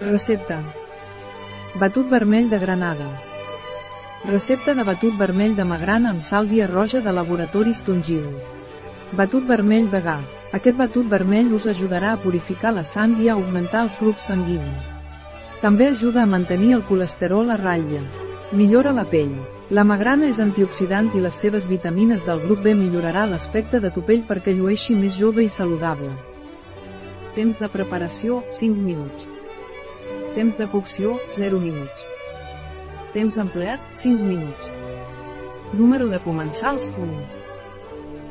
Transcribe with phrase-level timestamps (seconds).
[0.00, 0.58] Recepta.
[1.78, 3.06] Batut vermell de granada.
[4.26, 8.24] Recepta de batut vermell de magrana amb sàlvia roja de Laboratoris Tongil.
[9.14, 10.16] Batut vermell vegà.
[10.52, 14.74] Aquest batut vermell us ajudarà a purificar la sang i a augmentar el flux sanguini.
[15.62, 18.02] També ajuda a mantenir el colesterol a ratlla.
[18.50, 19.36] Millora la pell.
[19.70, 24.02] La magrana és antioxidant i les seves vitamines del grup B millorarà l'aspecte de tu
[24.02, 26.10] pell perquè llueixi més jove i saludable.
[27.38, 29.30] Temps de preparació, 5 minuts.
[30.34, 32.00] Temps de cocció, 0 minuts.
[33.14, 34.70] Temps empleat, 5 minuts.
[35.78, 37.20] Número de comensals, 1.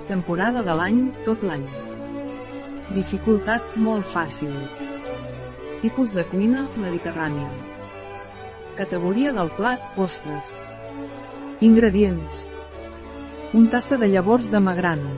[0.09, 1.63] Temporada de l'any, tot l'any.
[2.91, 4.51] Dificultat, molt fàcil.
[5.79, 7.47] Tipus de cuina, mediterrània.
[8.75, 10.51] Categoria del plat, postres.
[11.63, 12.43] Ingredients.
[13.55, 15.15] Un tassa de llavors de magrana.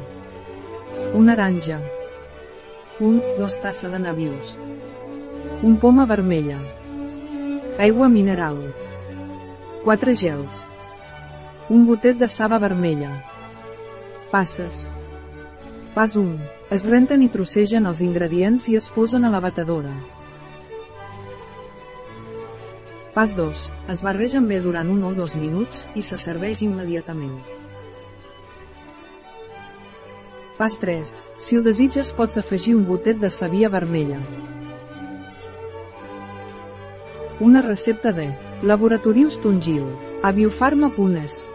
[1.17, 1.81] Una aranja.
[3.02, 4.59] Un, dos tassa de nabius.
[5.64, 6.58] Un poma vermella.
[7.80, 8.58] Aigua mineral.
[9.84, 10.67] 4 gels.
[11.70, 13.23] Un gotet de saba vermella.
[14.31, 14.89] Passes.
[15.95, 16.36] Pas 1.
[16.76, 19.94] Es renten i trossegen els ingredients i es posen a la batedora.
[23.16, 23.70] Pas 2.
[23.95, 27.39] Es barregen bé durant un o dos minuts i se serveix immediatament.
[30.59, 31.16] Pas 3.
[31.39, 34.20] Si ho desitges pots afegir un gotet de sabia vermella.
[37.39, 38.33] Una recepta de
[38.64, 39.83] Laboratorius Tungil,
[40.23, 41.45] a biofarma.es.